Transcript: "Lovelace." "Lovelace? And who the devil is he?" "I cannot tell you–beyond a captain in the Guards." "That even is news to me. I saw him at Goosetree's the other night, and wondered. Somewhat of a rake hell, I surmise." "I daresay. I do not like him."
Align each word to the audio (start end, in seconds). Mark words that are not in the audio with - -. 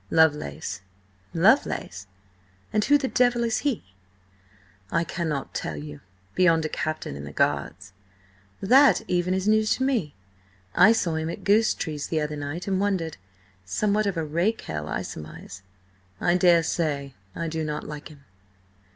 "Lovelace." 0.09 0.81
"Lovelace? 1.31 2.07
And 2.73 2.83
who 2.83 2.97
the 2.97 3.07
devil 3.07 3.43
is 3.43 3.59
he?" 3.59 3.83
"I 4.91 5.03
cannot 5.03 5.53
tell 5.53 5.77
you–beyond 5.77 6.65
a 6.65 6.69
captain 6.69 7.15
in 7.15 7.23
the 7.23 7.31
Guards." 7.31 7.93
"That 8.61 9.03
even 9.07 9.35
is 9.35 9.47
news 9.47 9.75
to 9.75 9.83
me. 9.83 10.15
I 10.73 10.91
saw 10.91 11.13
him 11.13 11.29
at 11.29 11.43
Goosetree's 11.43 12.07
the 12.07 12.19
other 12.19 12.35
night, 12.35 12.67
and 12.67 12.79
wondered. 12.81 13.17
Somewhat 13.63 14.07
of 14.07 14.17
a 14.17 14.25
rake 14.25 14.61
hell, 14.61 14.87
I 14.89 15.03
surmise." 15.03 15.61
"I 16.19 16.35
daresay. 16.35 17.13
I 17.35 17.47
do 17.47 17.63
not 17.63 17.83
like 17.87 18.07
him." 18.07 18.25